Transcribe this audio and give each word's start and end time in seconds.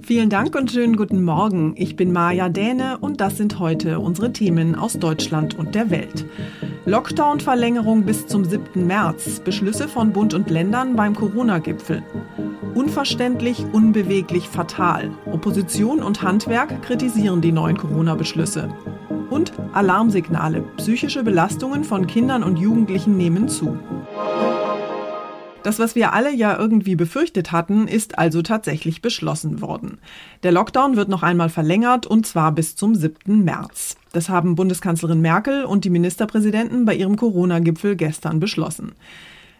Vielen 0.00 0.30
Dank 0.30 0.56
und 0.56 0.70
schönen 0.70 0.96
guten 0.96 1.22
Morgen. 1.22 1.74
Ich 1.76 1.94
bin 1.94 2.10
Maja 2.10 2.48
Däne 2.48 2.96
und 2.98 3.20
das 3.20 3.36
sind 3.36 3.58
heute 3.58 4.00
unsere 4.00 4.32
Themen 4.32 4.74
aus 4.74 4.94
Deutschland 4.98 5.58
und 5.58 5.74
der 5.74 5.90
Welt. 5.90 6.24
Lockdown-Verlängerung 6.86 8.04
bis 8.04 8.26
zum 8.26 8.44
7. 8.46 8.86
März. 8.86 9.40
Beschlüsse 9.40 9.86
von 9.86 10.12
Bund 10.12 10.32
und 10.32 10.48
Ländern 10.48 10.96
beim 10.96 11.14
Corona-Gipfel. 11.14 12.02
Unverständlich, 12.74 13.66
unbeweglich, 13.72 14.48
fatal. 14.48 15.10
Opposition 15.26 16.02
und 16.02 16.22
Handwerk 16.22 16.82
kritisieren 16.82 17.42
die 17.42 17.52
neuen 17.52 17.76
Corona-Beschlüsse. 17.76 18.70
Und 19.28 19.52
Alarmsignale. 19.74 20.62
Psychische 20.78 21.22
Belastungen 21.22 21.84
von 21.84 22.06
Kindern 22.06 22.42
und 22.42 22.58
Jugendlichen 22.58 23.18
nehmen 23.18 23.48
zu. 23.48 23.78
Das, 25.64 25.78
was 25.78 25.94
wir 25.94 26.12
alle 26.12 26.30
ja 26.30 26.58
irgendwie 26.58 26.94
befürchtet 26.94 27.50
hatten, 27.50 27.88
ist 27.88 28.18
also 28.18 28.42
tatsächlich 28.42 29.00
beschlossen 29.00 29.62
worden. 29.62 29.96
Der 30.42 30.52
Lockdown 30.52 30.94
wird 30.94 31.08
noch 31.08 31.22
einmal 31.22 31.48
verlängert 31.48 32.06
und 32.06 32.26
zwar 32.26 32.52
bis 32.52 32.76
zum 32.76 32.94
7. 32.94 33.42
März. 33.42 33.96
Das 34.12 34.28
haben 34.28 34.56
Bundeskanzlerin 34.56 35.22
Merkel 35.22 35.64
und 35.64 35.86
die 35.86 35.90
Ministerpräsidenten 35.90 36.84
bei 36.84 36.94
ihrem 36.94 37.16
Corona-Gipfel 37.16 37.96
gestern 37.96 38.40
beschlossen. 38.40 38.92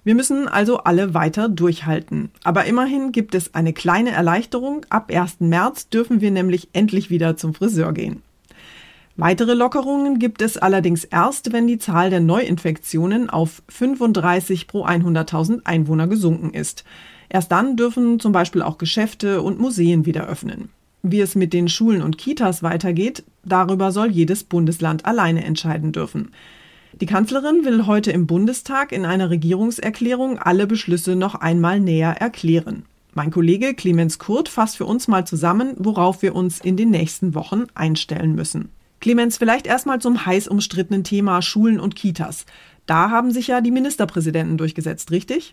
Wir 0.05 0.15
müssen 0.15 0.47
also 0.47 0.77
alle 0.81 1.15
weiter 1.15 1.49
durchhalten. 1.49 2.31
Aber 2.43 2.67
immerhin 2.67 3.11
gibt 3.11 3.35
es 3.35 3.55
eine 3.55 3.73
kleine 3.73 4.11
Erleichterung. 4.11 4.85
Ab 4.91 5.11
1. 5.11 5.41
März 5.41 5.89
dürfen 5.89 6.21
wir 6.21 6.31
nämlich 6.31 6.69
endlich 6.75 7.09
wieder 7.09 7.39
zum 7.39 7.55
Friseur 7.55 7.95
gehen. 7.95 8.23
Weitere 9.17 9.55
Lockerungen 9.55 10.19
gibt 10.19 10.43
es 10.43 10.59
allerdings 10.59 11.05
erst, 11.05 11.53
wenn 11.53 11.69
die 11.69 11.79
Zahl 11.79 12.11
der 12.11 12.19
Neuinfektionen 12.19 13.31
auf 13.31 13.63
35 13.69 14.67
pro 14.67 14.85
100.000 14.85 15.61
Einwohner 15.65 16.09
gesunken 16.09 16.53
ist. 16.53 16.85
Erst 17.29 17.53
dann 17.53 17.77
dürfen 17.77 18.19
zum 18.19 18.33
Beispiel 18.33 18.63
auch 18.63 18.77
Geschäfte 18.77 19.41
und 19.41 19.61
Museen 19.61 20.05
wieder 20.05 20.27
öffnen. 20.27 20.69
Wie 21.05 21.21
es 21.21 21.37
mit 21.37 21.53
den 21.53 21.69
Schulen 21.69 22.03
und 22.03 22.19
Kitas 22.19 22.65
weitergeht, 22.65 23.23
darüber 23.45 23.93
soll 23.93 24.11
jedes 24.11 24.43
Bundesland 24.43 25.05
alleine 25.05 25.45
entscheiden 25.45 25.93
dürfen. 25.93 26.33
Die 27.01 27.07
Kanzlerin 27.07 27.65
will 27.65 27.87
heute 27.87 28.11
im 28.11 28.27
Bundestag 28.27 28.91
in 28.91 29.05
einer 29.05 29.31
Regierungserklärung 29.31 30.39
alle 30.39 30.67
Beschlüsse 30.67 31.15
noch 31.15 31.37
einmal 31.37 31.79
näher 31.79 32.17
erklären. 32.21 32.85
Mein 33.15 33.31
Kollege 33.31 33.75
Clemens 33.75 34.19
Kurt 34.19 34.49
fasst 34.49 34.77
für 34.77 34.87
uns 34.87 35.07
mal 35.07 35.25
zusammen, 35.25 35.75
worauf 35.79 36.23
wir 36.23 36.35
uns 36.35 36.61
in 36.61 36.77
den 36.77 36.91
nächsten 36.91 37.35
Wochen 37.35 37.67
einstellen 37.75 38.35
müssen. 38.35 38.71
Clemens, 39.05 39.37
vielleicht 39.37 39.67
erstmal 39.67 39.99
zum 39.99 40.25
heiß 40.25 40.49
umstrittenen 40.49 41.05
Thema 41.05 41.43
Schulen 41.43 41.79
und 41.79 41.95
Kitas. 41.95 42.47
Da 42.87 43.11
haben 43.11 43.33
sich 43.33 43.49
ja 43.49 43.61
die 43.61 43.71
Ministerpräsidenten 43.71 44.57
durchgesetzt, 44.57 45.11
richtig? 45.11 45.53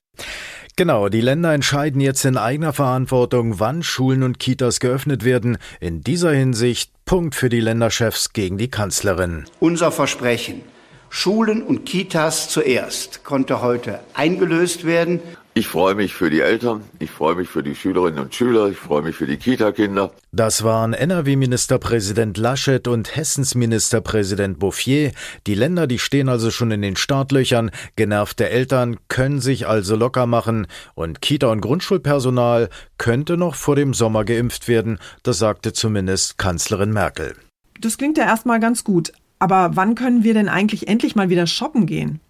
Genau, 0.78 1.10
die 1.10 1.20
Länder 1.20 1.54
entscheiden 1.54 2.00
jetzt 2.00 2.24
in 2.24 2.38
eigener 2.38 2.72
Verantwortung, 2.72 3.60
wann 3.60 3.84
Schulen 3.84 4.24
und 4.24 4.40
Kitas 4.40 4.80
geöffnet 4.80 5.26
werden. 5.26 5.58
In 5.82 6.00
dieser 6.00 6.32
Hinsicht 6.32 6.94
Punkt 7.04 7.36
für 7.36 7.50
die 7.50 7.60
Länderchefs 7.60 8.32
gegen 8.32 8.58
die 8.58 8.70
Kanzlerin. 8.70 9.44
Unser 9.60 9.92
Versprechen, 9.92 10.62
Schulen 11.10 11.62
und 11.62 11.86
Kitas 11.86 12.48
zuerst, 12.48 13.26
konnte 13.26 13.62
heute 13.62 14.00
eingelöst 14.14 14.86
werden. 14.86 15.20
Ich 15.54 15.68
freue 15.68 15.96
mich 15.96 16.14
für 16.14 16.30
die 16.30 16.40
Eltern, 16.40 16.82
ich 17.00 17.12
freue 17.12 17.36
mich 17.36 17.50
für 17.50 17.62
die 17.62 17.76
Schülerinnen 17.76 18.20
und 18.20 18.34
Schüler, 18.34 18.70
ich 18.70 18.78
freue 18.78 19.02
mich 19.02 19.18
für 19.18 19.28
die 19.28 19.36
Kita-Kinder. 19.36 20.12
Das 20.32 20.64
waren 20.64 20.94
NRW-Ministerpräsident 20.94 22.38
Laschet 22.38 22.88
und 22.88 23.18
Hessens 23.18 23.54
Ministerpräsident 23.54 24.60
Bouffier. 24.60 25.12
Die 25.48 25.56
Länder, 25.56 25.88
die 25.88 26.00
stehen 26.00 26.30
also 26.30 26.52
schon 26.52 26.72
in 26.72 26.82
den 26.82 26.96
Startlöchern. 26.96 27.72
Genervte 27.98 28.50
Eltern 28.50 28.96
können 29.10 29.42
sich 29.42 29.68
also 29.68 29.98
locker 29.98 30.26
machen 30.26 30.68
und 30.96 31.22
Kita- 31.22 31.52
und 31.52 31.60
Grundschulpersonal 31.60 32.70
könnte 32.98 33.36
noch 33.36 33.56
vor 33.56 33.76
dem 33.76 33.94
Sommer 33.94 34.24
geimpft 34.24 34.70
werden. 34.70 35.00
Das 35.24 35.40
sagte 35.40 35.74
zumindest 35.74 36.38
Kanzlerin 36.38 36.94
Merkel. 36.94 37.36
Das 37.82 37.98
klingt 37.98 38.18
ja 38.18 38.24
erstmal 38.24 38.62
ganz 38.62 38.86
gut. 38.86 39.12
Aber 39.38 39.72
wann 39.74 39.96
können 39.96 40.24
wir 40.24 40.34
denn 40.34 40.48
eigentlich 40.48 40.88
endlich 40.88 41.18
mal 41.18 41.30
wieder 41.30 41.46
shoppen 41.46 41.88
gehen? 41.88 42.22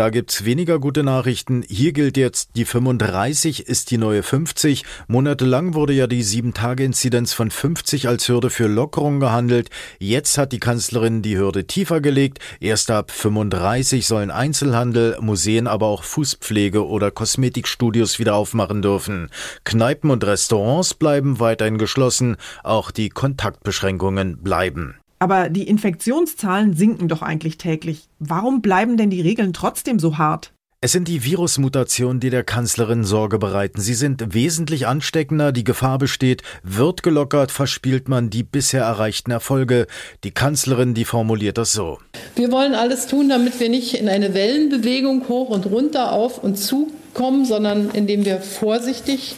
Da 0.00 0.08
gibt's 0.08 0.46
weniger 0.46 0.78
gute 0.78 1.02
Nachrichten. 1.02 1.62
Hier 1.68 1.92
gilt 1.92 2.16
jetzt, 2.16 2.52
die 2.56 2.64
35 2.64 3.66
ist 3.68 3.90
die 3.90 3.98
neue 3.98 4.22
50. 4.22 4.84
Monatelang 5.08 5.74
wurde 5.74 5.92
ja 5.92 6.06
die 6.06 6.24
7-Tage-Inzidenz 6.24 7.34
von 7.34 7.50
50 7.50 8.08
als 8.08 8.26
Hürde 8.26 8.48
für 8.48 8.66
Lockerung 8.66 9.20
gehandelt. 9.20 9.68
Jetzt 9.98 10.38
hat 10.38 10.52
die 10.52 10.58
Kanzlerin 10.58 11.20
die 11.20 11.36
Hürde 11.36 11.66
tiefer 11.66 12.00
gelegt. 12.00 12.38
Erst 12.60 12.90
ab 12.90 13.10
35 13.10 14.06
sollen 14.06 14.30
Einzelhandel, 14.30 15.18
Museen, 15.20 15.66
aber 15.66 15.88
auch 15.88 16.04
Fußpflege 16.04 16.86
oder 16.86 17.10
Kosmetikstudios 17.10 18.18
wieder 18.18 18.36
aufmachen 18.36 18.80
dürfen. 18.80 19.28
Kneipen 19.64 20.10
und 20.10 20.24
Restaurants 20.24 20.94
bleiben 20.94 21.40
weiterhin 21.40 21.76
geschlossen. 21.76 22.36
Auch 22.64 22.90
die 22.90 23.10
Kontaktbeschränkungen 23.10 24.42
bleiben. 24.42 24.99
Aber 25.22 25.50
die 25.50 25.68
Infektionszahlen 25.68 26.74
sinken 26.74 27.06
doch 27.06 27.20
eigentlich 27.20 27.58
täglich. 27.58 28.08
Warum 28.18 28.62
bleiben 28.62 28.96
denn 28.96 29.10
die 29.10 29.20
Regeln 29.20 29.52
trotzdem 29.52 29.98
so 29.98 30.16
hart? 30.16 30.52
Es 30.82 30.92
sind 30.92 31.08
die 31.08 31.22
Virusmutationen, 31.22 32.20
die 32.20 32.30
der 32.30 32.42
Kanzlerin 32.42 33.04
Sorge 33.04 33.38
bereiten. 33.38 33.82
Sie 33.82 33.92
sind 33.92 34.32
wesentlich 34.32 34.86
ansteckender, 34.86 35.52
die 35.52 35.62
Gefahr 35.62 35.98
besteht, 35.98 36.42
wird 36.62 37.02
gelockert, 37.02 37.50
verspielt 37.50 38.08
man 38.08 38.30
die 38.30 38.42
bisher 38.42 38.84
erreichten 38.84 39.30
Erfolge. 39.30 39.86
Die 40.24 40.30
Kanzlerin, 40.30 40.94
die 40.94 41.04
formuliert 41.04 41.58
das 41.58 41.72
so. 41.72 41.98
Wir 42.34 42.50
wollen 42.50 42.74
alles 42.74 43.06
tun, 43.06 43.28
damit 43.28 43.60
wir 43.60 43.68
nicht 43.68 43.92
in 43.92 44.08
eine 44.08 44.32
Wellenbewegung 44.32 45.28
hoch 45.28 45.50
und 45.50 45.66
runter 45.66 46.12
auf 46.12 46.42
und 46.42 46.56
zu 46.56 46.90
kommen, 47.12 47.44
sondern 47.44 47.90
indem 47.90 48.24
wir 48.24 48.40
vorsichtig 48.40 49.36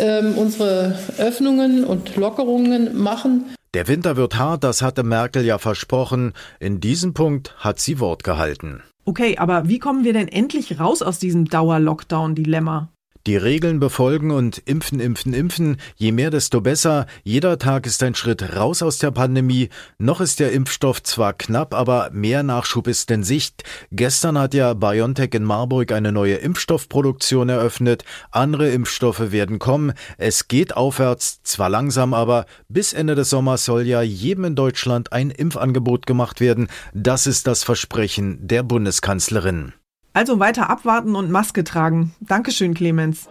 ähm, 0.00 0.34
unsere 0.36 0.98
Öffnungen 1.16 1.84
und 1.84 2.16
Lockerungen 2.16 3.00
machen. 3.00 3.54
Der 3.74 3.88
Winter 3.88 4.18
wird 4.18 4.36
hart, 4.36 4.64
das 4.64 4.82
hatte 4.82 5.02
Merkel 5.02 5.46
ja 5.46 5.56
versprochen. 5.56 6.34
In 6.60 6.80
diesem 6.80 7.14
Punkt 7.14 7.54
hat 7.56 7.80
sie 7.80 8.00
Wort 8.00 8.22
gehalten. 8.22 8.82
Okay, 9.06 9.38
aber 9.38 9.66
wie 9.66 9.78
kommen 9.78 10.04
wir 10.04 10.12
denn 10.12 10.28
endlich 10.28 10.78
raus 10.78 11.00
aus 11.00 11.18
diesem 11.18 11.46
Dauer-Lockdown-Dilemma? 11.46 12.92
Die 13.28 13.36
Regeln 13.36 13.78
befolgen 13.78 14.32
und 14.32 14.58
impfen, 14.58 14.98
impfen, 14.98 15.32
impfen. 15.32 15.76
Je 15.94 16.10
mehr, 16.10 16.30
desto 16.30 16.60
besser. 16.60 17.06
Jeder 17.22 17.56
Tag 17.56 17.86
ist 17.86 18.02
ein 18.02 18.16
Schritt 18.16 18.56
raus 18.56 18.82
aus 18.82 18.98
der 18.98 19.12
Pandemie. 19.12 19.68
Noch 19.98 20.20
ist 20.20 20.40
der 20.40 20.50
Impfstoff 20.50 21.04
zwar 21.04 21.32
knapp, 21.32 21.72
aber 21.72 22.10
mehr 22.12 22.42
Nachschub 22.42 22.88
ist 22.88 23.12
in 23.12 23.22
Sicht. 23.22 23.62
Gestern 23.92 24.36
hat 24.36 24.54
ja 24.54 24.74
BioNTech 24.74 25.34
in 25.34 25.44
Marburg 25.44 25.92
eine 25.92 26.10
neue 26.10 26.34
Impfstoffproduktion 26.34 27.48
eröffnet. 27.48 28.04
Andere 28.32 28.70
Impfstoffe 28.70 29.30
werden 29.30 29.60
kommen. 29.60 29.92
Es 30.18 30.48
geht 30.48 30.76
aufwärts, 30.76 31.44
zwar 31.44 31.70
langsam, 31.70 32.14
aber 32.14 32.46
bis 32.68 32.92
Ende 32.92 33.14
des 33.14 33.30
Sommers 33.30 33.64
soll 33.64 33.86
ja 33.86 34.02
jedem 34.02 34.46
in 34.46 34.56
Deutschland 34.56 35.12
ein 35.12 35.30
Impfangebot 35.30 36.06
gemacht 36.06 36.40
werden. 36.40 36.66
Das 36.92 37.28
ist 37.28 37.46
das 37.46 37.62
Versprechen 37.62 38.48
der 38.48 38.64
Bundeskanzlerin. 38.64 39.74
Also 40.12 40.38
weiter 40.38 40.68
abwarten 40.68 41.16
und 41.16 41.30
Maske 41.30 41.64
tragen. 41.64 42.14
Dankeschön, 42.20 42.74
Clemens. 42.74 43.28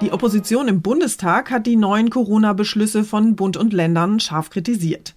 Die 0.00 0.10
Opposition 0.12 0.66
im 0.66 0.82
Bundestag 0.82 1.50
hat 1.50 1.66
die 1.66 1.76
neuen 1.76 2.10
Corona-Beschlüsse 2.10 3.04
von 3.04 3.36
Bund 3.36 3.56
und 3.56 3.72
Ländern 3.72 4.18
scharf 4.18 4.50
kritisiert. 4.50 5.14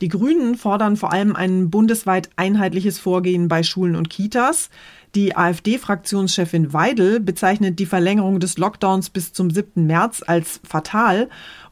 Die 0.00 0.08
Grünen 0.08 0.54
fordern 0.54 0.96
vor 0.96 1.12
allem 1.12 1.36
ein 1.36 1.68
bundesweit 1.68 2.30
einheitliches 2.36 2.98
Vorgehen 2.98 3.48
bei 3.48 3.62
Schulen 3.62 3.96
und 3.96 4.08
Kitas. 4.08 4.70
Die 5.14 5.36
AfD-Fraktionschefin 5.36 6.72
Weidel 6.72 7.20
bezeichnet 7.20 7.78
die 7.78 7.86
Verlängerung 7.86 8.40
des 8.40 8.56
Lockdowns 8.56 9.10
bis 9.10 9.32
zum 9.32 9.50
7. 9.50 9.86
März 9.86 10.22
als 10.26 10.60
fatal. 10.62 11.28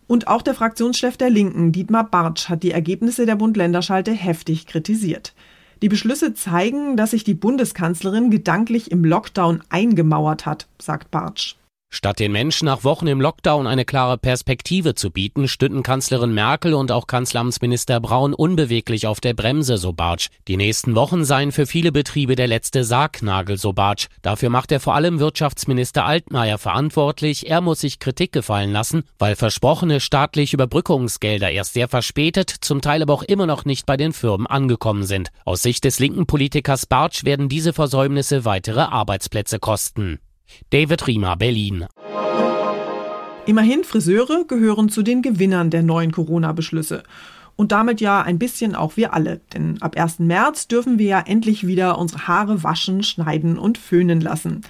Und 0.06 0.28
auch 0.28 0.42
der 0.42 0.54
Fraktionschef 0.54 1.16
der 1.16 1.30
Linken, 1.30 1.72
Dietmar 1.72 2.10
Bartsch, 2.10 2.48
hat 2.48 2.62
die 2.62 2.72
Ergebnisse 2.72 3.24
der 3.24 3.36
Bund-Länder-Schalte 3.36 4.12
heftig 4.12 4.66
kritisiert. 4.66 5.34
Die 5.82 5.88
Beschlüsse 5.88 6.34
zeigen, 6.34 6.96
dass 6.96 7.12
sich 7.12 7.22
die 7.22 7.34
Bundeskanzlerin 7.34 8.30
gedanklich 8.30 8.90
im 8.90 9.04
Lockdown 9.04 9.62
eingemauert 9.68 10.46
hat, 10.46 10.66
sagt 10.78 11.10
Bartsch. 11.10 11.57
Statt 11.90 12.18
den 12.18 12.32
Menschen 12.32 12.66
nach 12.66 12.84
Wochen 12.84 13.06
im 13.06 13.20
Lockdown 13.20 13.66
eine 13.66 13.86
klare 13.86 14.18
Perspektive 14.18 14.94
zu 14.94 15.10
bieten, 15.10 15.48
stünden 15.48 15.82
Kanzlerin 15.82 16.34
Merkel 16.34 16.74
und 16.74 16.92
auch 16.92 17.06
Kanzleramtsminister 17.06 17.98
Braun 17.98 18.34
unbeweglich 18.34 19.06
auf 19.06 19.20
der 19.20 19.32
Bremse, 19.32 19.78
so 19.78 19.94
Bartsch. 19.94 20.28
Die 20.48 20.58
nächsten 20.58 20.94
Wochen 20.94 21.24
seien 21.24 21.50
für 21.50 21.64
viele 21.66 21.90
Betriebe 21.90 22.36
der 22.36 22.46
letzte 22.46 22.84
Sargnagel, 22.84 23.56
so 23.56 23.72
Bartsch. 23.72 24.08
Dafür 24.20 24.50
macht 24.50 24.70
er 24.70 24.80
vor 24.80 24.94
allem 24.94 25.18
Wirtschaftsminister 25.18 26.04
Altmaier 26.04 26.58
verantwortlich. 26.58 27.48
Er 27.48 27.62
muss 27.62 27.80
sich 27.80 27.98
Kritik 27.98 28.32
gefallen 28.32 28.70
lassen, 28.70 29.04
weil 29.18 29.34
versprochene 29.34 30.00
staatliche 30.00 30.56
Überbrückungsgelder 30.56 31.50
erst 31.50 31.72
sehr 31.72 31.88
verspätet, 31.88 32.50
zum 32.50 32.82
Teil 32.82 33.02
aber 33.02 33.14
auch 33.14 33.22
immer 33.22 33.46
noch 33.46 33.64
nicht 33.64 33.86
bei 33.86 33.96
den 33.96 34.12
Firmen 34.12 34.46
angekommen 34.46 35.04
sind. 35.04 35.30
Aus 35.46 35.62
Sicht 35.62 35.84
des 35.84 35.98
linken 35.98 36.26
Politikers 36.26 36.84
Bartsch 36.84 37.24
werden 37.24 37.48
diese 37.48 37.72
Versäumnisse 37.72 38.44
weitere 38.44 38.82
Arbeitsplätze 38.82 39.58
kosten. 39.58 40.20
David 40.70 41.06
Riemer, 41.06 41.36
Berlin. 41.36 41.86
Immerhin, 43.46 43.82
Friseure 43.84 44.44
gehören 44.46 44.90
zu 44.90 45.02
den 45.02 45.22
Gewinnern 45.22 45.70
der 45.70 45.82
neuen 45.82 46.12
Corona-Beschlüsse. 46.12 47.02
Und 47.56 47.72
damit 47.72 48.00
ja 48.00 48.22
ein 48.22 48.38
bisschen 48.38 48.74
auch 48.74 48.96
wir 48.96 49.14
alle. 49.14 49.40
Denn 49.54 49.80
ab 49.80 49.96
1. 49.96 50.20
März 50.20 50.68
dürfen 50.68 50.98
wir 50.98 51.06
ja 51.06 51.20
endlich 51.20 51.66
wieder 51.66 51.98
unsere 51.98 52.28
Haare 52.28 52.62
waschen, 52.62 53.02
schneiden 53.02 53.58
und 53.58 53.78
föhnen 53.78 54.20
lassen. 54.20 54.60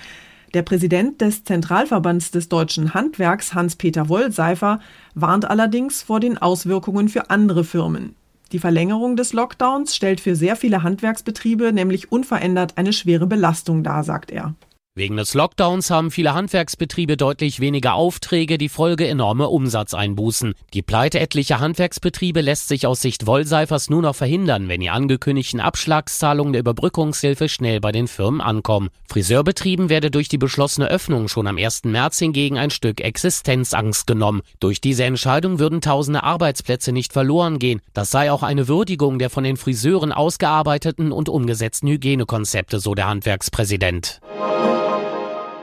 Der 0.55 0.63
Präsident 0.63 1.21
des 1.21 1.45
Zentralverbands 1.45 2.31
des 2.31 2.49
deutschen 2.49 2.95
Handwerks, 2.95 3.53
Hans-Peter 3.53 4.09
Wollseifer, 4.09 4.81
warnt 5.15 5.51
allerdings 5.51 6.03
vor 6.03 6.21
den 6.21 6.39
Auswirkungen 6.39 7.09
für 7.09 7.29
andere 7.29 7.65
Firmen. 7.65 8.15
Die 8.53 8.59
Verlängerung 8.59 9.17
des 9.17 9.35
Lockdowns 9.35 9.95
stellt 9.95 10.21
für 10.21 10.35
sehr 10.35 10.57
viele 10.57 10.83
Handwerksbetriebe 10.83 11.73
nämlich 11.73 12.11
unverändert 12.11 12.79
eine 12.79 12.95
schwere 12.95 13.27
Belastung 13.27 13.83
dar, 13.83 14.05
sagt 14.05 14.31
er. 14.31 14.55
Wegen 14.99 15.17
des 15.17 15.35
Lockdowns 15.35 15.93
haben 15.93 16.11
viele 16.11 16.35
Handwerksbetriebe 16.35 17.17
deutlich 17.17 17.61
weniger 17.61 17.95
Aufträge, 17.95 18.59
die 18.59 18.69
Folge 18.69 19.07
enorme 19.07 19.49
Umsatzeinbußen. 19.49 20.55
Die 20.75 20.83
Pleite 20.83 21.21
etlicher 21.21 21.61
Handwerksbetriebe 21.61 22.41
lässt 22.41 22.67
sich 22.67 22.85
aus 22.85 23.01
Sicht 23.01 23.25
Wollseifers 23.29 23.91
nur 23.91 24.03
noch 24.03 24.17
verhindern, 24.17 24.67
wenn 24.67 24.81
die 24.81 24.91
angekündigten 24.91 25.61
Abschlagszahlungen 25.61 26.53
der 26.53 26.63
Überbrückungshilfe 26.63 27.49
schnell 27.49 27.81
bei 27.81 27.93
den 27.93 28.09
Firmen 28.09 28.41
ankommen. 28.41 28.89
Friseurbetrieben 29.07 29.89
werde 29.89 30.11
durch 30.11 30.29
die 30.29 30.37
beschlossene 30.37 30.89
Öffnung 30.89 31.29
schon 31.29 31.47
am 31.47 31.59
1. 31.59 31.85
März 31.85 32.19
hingegen 32.19 32.59
ein 32.59 32.71
Stück 32.71 33.01
Existenzangst 33.01 34.05
genommen. 34.09 34.43
Durch 34.59 34.81
diese 34.81 35.05
Entscheidung 35.05 35.61
würden 35.61 35.81
tausende 35.81 36.25
Arbeitsplätze 36.25 36.91
nicht 36.91 37.13
verloren 37.13 37.61
gehen. 37.61 37.81
Das 37.95 38.11
sei 38.11 38.33
auch 38.33 38.43
eine 38.43 38.67
Würdigung 38.67 39.21
der 39.21 39.31
von 39.31 39.45
den 39.45 39.59
Friseuren 39.59 40.11
ausgearbeiteten 40.11 41.13
und 41.13 41.29
umgesetzten 41.29 41.89
Hygienekonzepte, 41.89 42.81
so 42.81 42.97
der 42.97 43.07
Handwerkspräsident. 43.07 44.21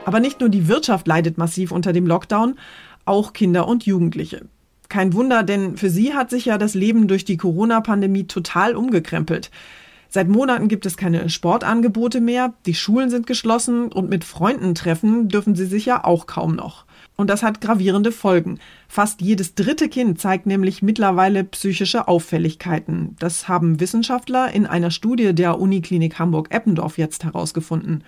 Aber 0.06 0.20
nicht 0.20 0.38
nur 0.38 0.48
die 0.48 0.68
Wirtschaft 0.68 1.08
leidet 1.08 1.36
massiv 1.36 1.72
unter 1.72 1.92
dem 1.92 2.06
Lockdown, 2.06 2.54
auch 3.06 3.32
Kinder 3.32 3.66
und 3.66 3.86
Jugendliche. 3.86 4.46
Kein 4.88 5.14
Wunder, 5.14 5.42
denn 5.42 5.76
für 5.76 5.90
sie 5.90 6.14
hat 6.14 6.30
sich 6.30 6.44
ja 6.44 6.58
das 6.58 6.74
Leben 6.74 7.08
durch 7.08 7.24
die 7.24 7.36
Corona-Pandemie 7.36 8.28
total 8.28 8.76
umgekrempelt. 8.76 9.50
Seit 10.08 10.28
Monaten 10.28 10.68
gibt 10.68 10.86
es 10.86 10.96
keine 10.96 11.28
Sportangebote 11.28 12.20
mehr, 12.20 12.54
die 12.66 12.74
Schulen 12.74 13.10
sind 13.10 13.26
geschlossen 13.26 13.90
und 13.90 14.08
mit 14.08 14.22
Freunden 14.22 14.76
treffen 14.76 15.28
dürfen 15.28 15.56
sie 15.56 15.66
sich 15.66 15.86
ja 15.86 16.04
auch 16.04 16.26
kaum 16.26 16.54
noch. 16.54 16.84
Und 17.16 17.28
das 17.28 17.42
hat 17.42 17.60
gravierende 17.60 18.12
Folgen. 18.12 18.60
Fast 18.86 19.20
jedes 19.20 19.56
dritte 19.56 19.88
Kind 19.88 20.20
zeigt 20.20 20.46
nämlich 20.46 20.82
mittlerweile 20.82 21.42
psychische 21.42 22.06
Auffälligkeiten. 22.06 23.16
Das 23.18 23.48
haben 23.48 23.80
Wissenschaftler 23.80 24.52
in 24.52 24.66
einer 24.66 24.92
Studie 24.92 25.34
der 25.34 25.58
Uniklinik 25.58 26.20
Hamburg-Eppendorf 26.20 26.96
jetzt 26.96 27.24
herausgefunden. 27.24 28.04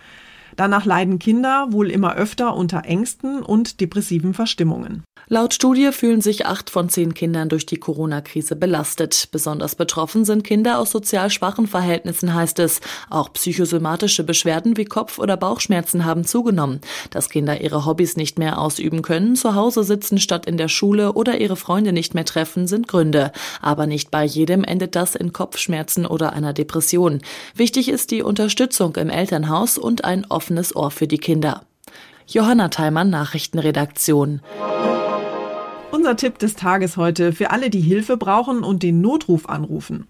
Danach 0.58 0.84
leiden 0.84 1.20
Kinder 1.20 1.68
wohl 1.70 1.88
immer 1.88 2.16
öfter 2.16 2.56
unter 2.56 2.84
Ängsten 2.84 3.44
und 3.44 3.80
depressiven 3.80 4.34
Verstimmungen. 4.34 5.04
Laut 5.26 5.52
Studie 5.52 5.92
fühlen 5.92 6.22
sich 6.22 6.46
acht 6.46 6.70
von 6.70 6.88
zehn 6.88 7.12
Kindern 7.12 7.50
durch 7.50 7.66
die 7.66 7.76
Corona-Krise 7.76 8.56
belastet. 8.56 9.28
Besonders 9.30 9.74
betroffen 9.74 10.24
sind 10.24 10.42
Kinder 10.42 10.78
aus 10.78 10.90
sozial 10.90 11.28
schwachen 11.28 11.66
Verhältnissen, 11.66 12.32
heißt 12.32 12.58
es. 12.60 12.80
Auch 13.10 13.32
psychosomatische 13.34 14.24
Beschwerden 14.24 14.78
wie 14.78 14.86
Kopf- 14.86 15.18
oder 15.18 15.36
Bauchschmerzen 15.36 16.06
haben 16.06 16.24
zugenommen. 16.24 16.80
Dass 17.10 17.28
Kinder 17.28 17.60
ihre 17.60 17.84
Hobbys 17.84 18.16
nicht 18.16 18.38
mehr 18.38 18.58
ausüben 18.58 19.02
können, 19.02 19.36
zu 19.36 19.54
Hause 19.54 19.84
sitzen 19.84 20.18
statt 20.18 20.46
in 20.46 20.56
der 20.56 20.68
Schule 20.68 21.12
oder 21.12 21.38
ihre 21.38 21.56
Freunde 21.56 21.92
nicht 21.92 22.14
mehr 22.14 22.24
treffen, 22.24 22.66
sind 22.66 22.88
Gründe. 22.88 23.32
Aber 23.60 23.86
nicht 23.86 24.10
bei 24.10 24.24
jedem 24.24 24.64
endet 24.64 24.96
das 24.96 25.14
in 25.14 25.34
Kopfschmerzen 25.34 26.06
oder 26.06 26.32
einer 26.32 26.54
Depression. 26.54 27.20
Wichtig 27.54 27.90
ist 27.90 28.12
die 28.12 28.22
Unterstützung 28.22 28.96
im 28.96 29.10
Elternhaus 29.10 29.76
und 29.76 30.04
ein 30.04 30.24
offenes 30.30 30.74
Ohr 30.74 30.90
für 30.90 31.06
die 31.06 31.18
Kinder. 31.18 31.64
Johanna 32.26 32.68
Theimann, 32.68 33.10
Nachrichtenredaktion. 33.10 34.40
Unser 35.90 36.16
Tipp 36.16 36.38
des 36.38 36.54
Tages 36.54 36.98
heute 36.98 37.32
für 37.32 37.50
alle, 37.50 37.70
die 37.70 37.80
Hilfe 37.80 38.18
brauchen 38.18 38.62
und 38.62 38.82
den 38.82 39.00
Notruf 39.00 39.48
anrufen. 39.48 40.06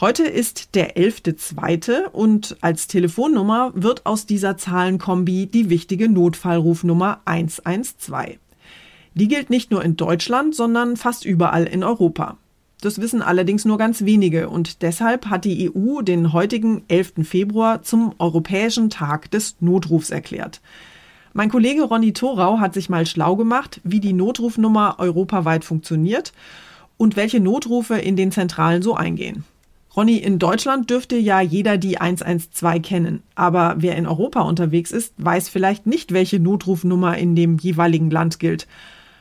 Heute 0.00 0.24
ist 0.24 0.74
der 0.74 0.96
11.2. 0.96 2.06
und 2.06 2.56
als 2.62 2.86
Telefonnummer 2.86 3.72
wird 3.74 4.06
aus 4.06 4.24
dieser 4.24 4.56
Zahlenkombi 4.56 5.46
die 5.46 5.68
wichtige 5.68 6.08
Notfallrufnummer 6.08 7.20
112. 7.26 8.38
Die 9.14 9.28
gilt 9.28 9.50
nicht 9.50 9.70
nur 9.70 9.84
in 9.84 9.96
Deutschland, 9.96 10.54
sondern 10.54 10.96
fast 10.96 11.26
überall 11.26 11.64
in 11.64 11.84
Europa. 11.84 12.38
Das 12.80 13.00
wissen 13.00 13.20
allerdings 13.20 13.66
nur 13.66 13.76
ganz 13.76 14.04
wenige 14.04 14.48
und 14.48 14.82
deshalb 14.82 15.26
hat 15.26 15.44
die 15.44 15.70
EU 15.70 16.00
den 16.00 16.32
heutigen 16.32 16.82
11. 16.88 17.12
Februar 17.22 17.82
zum 17.82 18.14
Europäischen 18.18 18.88
Tag 18.88 19.30
des 19.30 19.56
Notrufs 19.60 20.10
erklärt. 20.10 20.62
Mein 21.34 21.48
Kollege 21.48 21.82
Ronny 21.84 22.12
Thorau 22.12 22.60
hat 22.60 22.74
sich 22.74 22.90
mal 22.90 23.06
schlau 23.06 23.36
gemacht, 23.36 23.80
wie 23.84 24.00
die 24.00 24.12
Notrufnummer 24.12 24.96
europaweit 24.98 25.64
funktioniert 25.64 26.32
und 26.98 27.16
welche 27.16 27.40
Notrufe 27.40 27.96
in 27.96 28.16
den 28.16 28.32
Zentralen 28.32 28.82
so 28.82 28.94
eingehen. 28.94 29.44
Ronny, 29.96 30.16
in 30.16 30.38
Deutschland 30.38 30.90
dürfte 30.90 31.16
ja 31.16 31.40
jeder 31.40 31.78
die 31.78 31.98
112 31.98 32.82
kennen, 32.82 33.22
aber 33.34 33.76
wer 33.78 33.96
in 33.96 34.06
Europa 34.06 34.40
unterwegs 34.40 34.90
ist, 34.90 35.14
weiß 35.18 35.48
vielleicht 35.48 35.86
nicht, 35.86 36.12
welche 36.12 36.38
Notrufnummer 36.38 37.16
in 37.16 37.34
dem 37.34 37.58
jeweiligen 37.58 38.10
Land 38.10 38.38
gilt. 38.38 38.66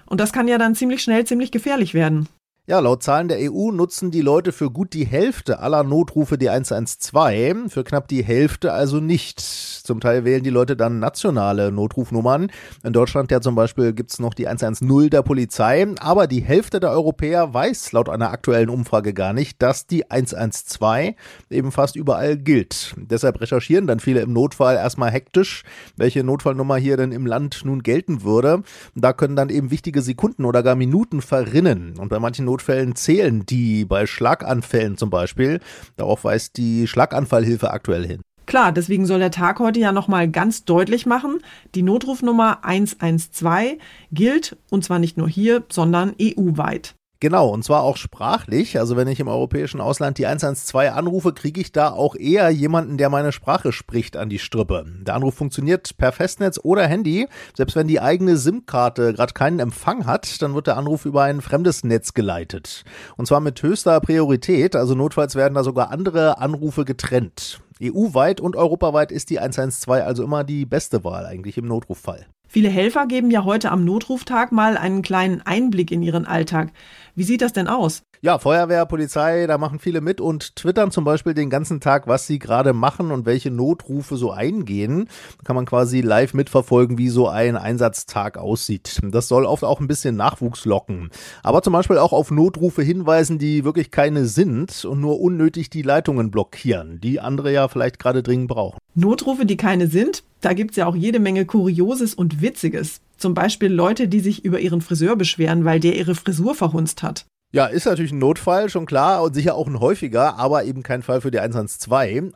Und 0.05 0.19
das 0.19 0.33
kann 0.33 0.47
ja 0.47 0.57
dann 0.57 0.75
ziemlich 0.75 1.01
schnell 1.01 1.25
ziemlich 1.25 1.51
gefährlich 1.51 1.93
werden. 1.93 2.27
Ja, 2.67 2.79
laut 2.79 3.01
Zahlen 3.01 3.27
der 3.27 3.39
EU 3.51 3.71
nutzen 3.71 4.11
die 4.11 4.21
Leute 4.21 4.51
für 4.51 4.69
gut 4.69 4.93
die 4.93 5.03
Hälfte 5.03 5.61
aller 5.61 5.83
Notrufe 5.83 6.37
die 6.37 6.51
112, 6.51 7.73
für 7.73 7.83
knapp 7.83 8.07
die 8.07 8.23
Hälfte 8.23 8.71
also 8.71 8.99
nicht. 8.99 9.39
Zum 9.39 9.99
Teil 9.99 10.25
wählen 10.25 10.43
die 10.43 10.51
Leute 10.51 10.77
dann 10.77 10.99
nationale 10.99 11.71
Notrufnummern. 11.71 12.51
In 12.83 12.93
Deutschland 12.93 13.31
ja 13.31 13.41
zum 13.41 13.55
Beispiel 13.55 13.93
gibt's 13.93 14.19
noch 14.19 14.35
die 14.35 14.47
110 14.47 15.09
der 15.09 15.23
Polizei, 15.23 15.87
aber 15.99 16.27
die 16.27 16.41
Hälfte 16.41 16.79
der 16.79 16.91
Europäer 16.91 17.51
weiß 17.51 17.93
laut 17.93 18.09
einer 18.09 18.29
aktuellen 18.29 18.69
Umfrage 18.69 19.15
gar 19.15 19.33
nicht, 19.33 19.59
dass 19.59 19.87
die 19.87 20.11
112 20.11 21.15
eben 21.49 21.71
fast 21.71 21.95
überall 21.95 22.37
gilt. 22.37 22.93
Deshalb 22.95 23.41
recherchieren 23.41 23.87
dann 23.87 23.99
viele 23.99 24.21
im 24.21 24.33
Notfall 24.33 24.75
erstmal 24.75 25.09
hektisch, 25.09 25.63
welche 25.97 26.23
Notfallnummer 26.23 26.77
hier 26.77 26.95
denn 26.95 27.11
im 27.11 27.25
Land 27.25 27.61
nun 27.65 27.81
gelten 27.81 28.21
würde. 28.21 28.61
Da 28.93 29.13
können 29.13 29.35
dann 29.35 29.49
eben 29.49 29.71
wichtige 29.71 30.03
Sekunden 30.03 30.45
oder 30.45 30.61
gar 30.61 30.75
Minuten 30.75 31.23
verrinnen. 31.23 31.97
Und 31.97 32.09
bei 32.09 32.19
manchen 32.19 32.50
Notfällen 32.51 32.95
zählen 32.95 33.45
die 33.45 33.85
bei 33.85 34.05
Schlaganfällen 34.05 34.97
zum 34.97 35.09
Beispiel. 35.09 35.61
Darauf 35.95 36.25
weist 36.25 36.57
die 36.57 36.85
Schlaganfallhilfe 36.85 37.71
aktuell 37.71 38.05
hin. 38.05 38.21
Klar, 38.45 38.73
deswegen 38.73 39.05
soll 39.05 39.19
der 39.19 39.31
Tag 39.31 39.59
heute 39.59 39.79
ja 39.79 39.93
nochmal 39.93 40.29
ganz 40.29 40.65
deutlich 40.65 41.05
machen, 41.05 41.39
die 41.75 41.83
Notrufnummer 41.83 42.65
112 42.65 43.77
gilt, 44.11 44.57
und 44.69 44.83
zwar 44.83 44.99
nicht 44.99 45.15
nur 45.15 45.29
hier, 45.29 45.63
sondern 45.69 46.13
EU-weit. 46.21 46.95
Genau, 47.21 47.49
und 47.49 47.63
zwar 47.63 47.83
auch 47.83 47.97
sprachlich. 47.97 48.79
Also 48.79 48.97
wenn 48.97 49.07
ich 49.07 49.19
im 49.19 49.27
europäischen 49.27 49.79
Ausland 49.79 50.17
die 50.17 50.25
112 50.25 50.91
anrufe, 50.91 51.33
kriege 51.33 51.61
ich 51.61 51.71
da 51.71 51.91
auch 51.91 52.15
eher 52.15 52.49
jemanden, 52.49 52.97
der 52.97 53.09
meine 53.09 53.31
Sprache 53.31 53.71
spricht, 53.71 54.17
an 54.17 54.27
die 54.27 54.39
Strippe. 54.39 54.87
Der 55.01 55.13
Anruf 55.13 55.35
funktioniert 55.35 55.95
per 55.99 56.13
Festnetz 56.13 56.59
oder 56.63 56.87
Handy. 56.87 57.27
Selbst 57.55 57.75
wenn 57.75 57.87
die 57.87 58.01
eigene 58.01 58.37
SIM-Karte 58.37 59.13
gerade 59.13 59.33
keinen 59.33 59.59
Empfang 59.59 60.07
hat, 60.07 60.41
dann 60.41 60.55
wird 60.55 60.65
der 60.65 60.77
Anruf 60.77 61.05
über 61.05 61.21
ein 61.21 61.41
fremdes 61.41 61.83
Netz 61.83 62.15
geleitet. 62.15 62.85
Und 63.17 63.27
zwar 63.27 63.39
mit 63.39 63.61
höchster 63.61 64.01
Priorität. 64.01 64.75
Also 64.75 64.95
notfalls 64.95 65.35
werden 65.35 65.53
da 65.53 65.63
sogar 65.63 65.91
andere 65.91 66.39
Anrufe 66.39 66.85
getrennt. 66.85 67.61
EU-weit 67.83 68.41
und 68.41 68.55
europaweit 68.55 69.11
ist 69.11 69.29
die 69.29 69.39
112 69.39 70.03
also 70.03 70.23
immer 70.23 70.43
die 70.43 70.65
beste 70.65 71.03
Wahl 71.03 71.27
eigentlich 71.27 71.59
im 71.59 71.67
Notruffall. 71.67 72.25
Viele 72.53 72.67
Helfer 72.67 73.05
geben 73.05 73.31
ja 73.31 73.45
heute 73.45 73.71
am 73.71 73.85
Notruftag 73.85 74.51
mal 74.51 74.75
einen 74.75 75.03
kleinen 75.03 75.39
Einblick 75.39 75.89
in 75.89 76.03
ihren 76.03 76.25
Alltag. 76.25 76.73
Wie 77.15 77.23
sieht 77.23 77.41
das 77.41 77.53
denn 77.53 77.69
aus? 77.69 78.03
Ja, 78.19 78.39
Feuerwehr, 78.39 78.85
Polizei, 78.85 79.47
da 79.47 79.57
machen 79.57 79.79
viele 79.79 80.01
mit 80.01 80.19
und 80.19 80.57
twittern 80.57 80.91
zum 80.91 81.05
Beispiel 81.05 81.33
den 81.33 81.49
ganzen 81.49 81.79
Tag, 81.79 82.07
was 82.07 82.27
sie 82.27 82.39
gerade 82.39 82.73
machen 82.73 83.11
und 83.11 83.25
welche 83.25 83.51
Notrufe 83.51 84.17
so 84.17 84.31
eingehen. 84.31 85.07
Da 85.37 85.43
kann 85.45 85.55
man 85.55 85.65
quasi 85.65 86.01
live 86.01 86.33
mitverfolgen, 86.33 86.97
wie 86.97 87.07
so 87.07 87.29
ein 87.29 87.55
Einsatztag 87.55 88.37
aussieht. 88.37 88.99
Das 89.01 89.29
soll 89.29 89.45
oft 89.45 89.63
auch 89.63 89.79
ein 89.79 89.87
bisschen 89.87 90.17
Nachwuchs 90.17 90.65
locken. 90.65 91.09
Aber 91.43 91.61
zum 91.61 91.71
Beispiel 91.71 91.99
auch 91.99 92.11
auf 92.11 92.31
Notrufe 92.31 92.83
hinweisen, 92.83 93.39
die 93.39 93.63
wirklich 93.63 93.91
keine 93.91 94.25
sind 94.25 94.83
und 94.83 94.99
nur 94.99 95.21
unnötig 95.21 95.69
die 95.69 95.83
Leitungen 95.83 96.31
blockieren, 96.31 96.99
die 96.99 97.21
andere 97.21 97.53
ja 97.53 97.69
vielleicht 97.69 97.97
gerade 97.97 98.21
dringend 98.21 98.49
brauchen. 98.49 98.77
Notrufe, 98.93 99.45
die 99.45 99.55
keine 99.55 99.87
sind, 99.87 100.25
da 100.41 100.53
gibt's 100.53 100.77
ja 100.77 100.87
auch 100.87 100.95
jede 100.95 101.19
Menge 101.19 101.45
Kurioses 101.45 102.13
und 102.13 102.41
Witziges. 102.41 103.01
Zum 103.17 103.33
Beispiel 103.33 103.71
Leute, 103.71 104.07
die 104.07 104.19
sich 104.19 104.43
über 104.43 104.59
ihren 104.59 104.81
Friseur 104.81 105.15
beschweren, 105.15 105.63
weil 105.63 105.79
der 105.79 105.95
ihre 105.95 106.15
Frisur 106.15 106.55
verhunzt 106.55 107.03
hat. 107.03 107.25
Ja, 107.53 107.65
ist 107.65 107.85
natürlich 107.85 108.13
ein 108.13 108.19
Notfall, 108.19 108.69
schon 108.69 108.85
klar, 108.85 109.23
und 109.23 109.33
sicher 109.33 109.55
auch 109.55 109.67
ein 109.67 109.79
häufiger, 109.79 110.37
aber 110.37 110.63
eben 110.63 110.83
kein 110.83 111.03
Fall 111.03 111.19
für 111.19 111.31
die 111.31 111.39
112. 111.39 112.31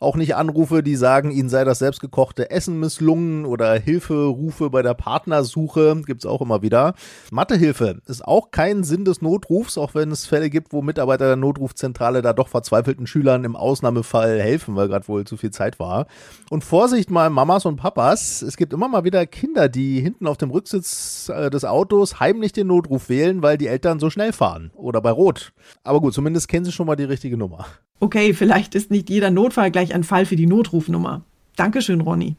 Auch 0.00 0.16
nicht 0.16 0.34
Anrufe, 0.34 0.82
die 0.82 0.96
sagen, 0.96 1.30
ihnen 1.30 1.50
sei 1.50 1.62
das 1.62 1.78
selbstgekochte 1.80 2.50
Essen 2.50 2.80
misslungen 2.80 3.44
oder 3.44 3.74
Hilferufe 3.74 4.70
bei 4.70 4.80
der 4.80 4.94
Partnersuche, 4.94 6.00
gibt's 6.06 6.24
auch 6.24 6.40
immer 6.40 6.62
wieder. 6.62 6.94
Mathehilfe 7.30 8.00
ist 8.06 8.24
auch 8.24 8.50
kein 8.50 8.82
Sinn 8.82 9.04
des 9.04 9.20
Notrufs, 9.20 9.76
auch 9.76 9.94
wenn 9.94 10.10
es 10.10 10.24
Fälle 10.24 10.48
gibt, 10.48 10.72
wo 10.72 10.80
Mitarbeiter 10.80 11.26
der 11.26 11.36
Notrufzentrale 11.36 12.22
da 12.22 12.32
doch 12.32 12.48
verzweifelten 12.48 13.06
Schülern 13.06 13.44
im 13.44 13.56
Ausnahmefall 13.56 14.40
helfen, 14.40 14.74
weil 14.74 14.88
gerade 14.88 15.06
wohl 15.06 15.26
zu 15.26 15.36
viel 15.36 15.50
Zeit 15.50 15.78
war. 15.78 16.06
Und 16.48 16.64
Vorsicht 16.64 17.10
mal, 17.10 17.28
Mamas 17.28 17.66
und 17.66 17.76
Papas, 17.76 18.40
es 18.40 18.56
gibt 18.56 18.72
immer 18.72 18.88
mal 18.88 19.04
wieder 19.04 19.26
Kinder, 19.26 19.68
die 19.68 20.00
hinten 20.00 20.26
auf 20.26 20.38
dem 20.38 20.50
Rücksitz 20.50 21.28
äh, 21.28 21.50
des 21.50 21.66
Autos 21.66 22.20
heimlich 22.20 22.54
den 22.54 22.68
Notruf 22.68 23.10
wählen, 23.10 23.42
weil 23.42 23.58
die 23.58 23.66
Eltern 23.66 24.00
so 24.00 24.08
schnell 24.08 24.32
fahren 24.32 24.70
oder 24.74 25.02
bei 25.02 25.10
Rot. 25.10 25.52
Aber 25.84 26.00
gut, 26.00 26.14
zumindest 26.14 26.48
kennen 26.48 26.64
sie 26.64 26.72
schon 26.72 26.86
mal 26.86 26.96
die 26.96 27.04
richtige 27.04 27.36
Nummer. 27.36 27.66
Okay, 28.02 28.32
vielleicht 28.32 28.74
ist 28.74 28.90
nicht 28.90 29.10
jeder 29.10 29.30
Notfall 29.30 29.70
gleich 29.90 29.94
ein 29.94 30.04
Fall 30.04 30.26
für 30.26 30.36
die 30.36 30.46
Notrufnummer. 30.46 31.22
Dankeschön, 31.56 32.00
Ronny. 32.00 32.36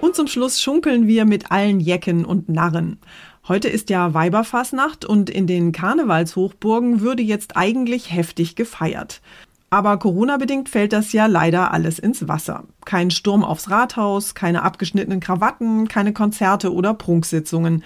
Und 0.00 0.14
zum 0.14 0.26
Schluss 0.26 0.60
schunkeln 0.60 1.06
wir 1.06 1.24
mit 1.24 1.50
allen 1.50 1.80
Jecken 1.80 2.24
und 2.24 2.48
Narren. 2.48 2.98
Heute 3.48 3.68
ist 3.68 3.90
ja 3.90 4.14
Weiberfassnacht 4.14 5.04
und 5.04 5.30
in 5.30 5.46
den 5.46 5.72
Karnevalshochburgen 5.72 7.00
würde 7.00 7.22
jetzt 7.22 7.56
eigentlich 7.56 8.12
heftig 8.12 8.54
gefeiert. 8.54 9.20
Aber 9.70 9.98
Corona-bedingt 9.98 10.68
fällt 10.68 10.92
das 10.92 11.12
ja 11.12 11.26
leider 11.26 11.72
alles 11.72 11.98
ins 11.98 12.26
Wasser. 12.26 12.64
Kein 12.84 13.10
Sturm 13.10 13.44
aufs 13.44 13.70
Rathaus, 13.70 14.34
keine 14.34 14.62
abgeschnittenen 14.62 15.20
Krawatten, 15.20 15.88
keine 15.88 16.12
Konzerte 16.12 16.72
oder 16.72 16.94
Prunksitzungen. 16.94 17.84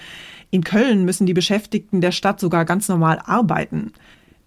In 0.50 0.62
Köln 0.62 1.04
müssen 1.04 1.26
die 1.26 1.34
Beschäftigten 1.34 2.00
der 2.00 2.12
Stadt 2.12 2.38
sogar 2.38 2.64
ganz 2.64 2.88
normal 2.88 3.20
arbeiten. 3.24 3.92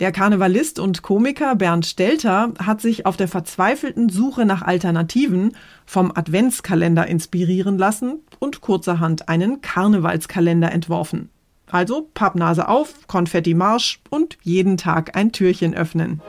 Der 0.02 0.12
Karnevalist 0.12 0.78
und 0.78 1.04
Komiker 1.04 1.56
Bernd 1.56 1.86
Stelter 1.86 2.52
hat 2.62 2.82
sich 2.82 3.06
auf 3.06 3.16
der 3.16 3.30
verzweifelten 3.30 4.10
Suche 4.10 4.46
nach 4.46 4.62
Alternativen 4.62 5.56
vom 5.86 6.12
Adventskalender 6.14 7.08
inspirieren 7.08 7.78
lassen 7.78 8.20
und 8.40 8.60
kurzerhand 8.60 9.30
einen 9.30 9.62
Karnevalskalender 9.62 10.70
entworfen. 10.70 11.30
Also 11.72 12.10
Pappnase 12.14 12.68
auf, 12.68 13.08
Konfetti 13.08 13.54
Marsch 13.54 14.02
und 14.10 14.38
jeden 14.44 14.76
Tag 14.76 15.16
ein 15.16 15.32
Türchen 15.32 15.74
öffnen. 15.74 16.22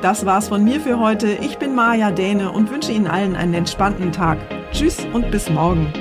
Das 0.00 0.24
war's 0.24 0.48
von 0.48 0.62
mir 0.62 0.80
für 0.80 1.00
heute. 1.00 1.26
Ich 1.40 1.58
bin 1.58 1.74
Maja 1.74 2.12
Däne 2.12 2.52
und 2.52 2.70
wünsche 2.70 2.92
Ihnen 2.92 3.08
allen 3.08 3.34
einen 3.34 3.54
entspannten 3.54 4.12
Tag. 4.12 4.38
Tschüss 4.70 5.04
und 5.12 5.32
bis 5.32 5.50
morgen. 5.50 5.92